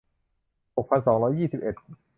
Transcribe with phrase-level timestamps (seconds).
[0.75, 1.75] หกพันสองร้อยยี่สิบเจ็ด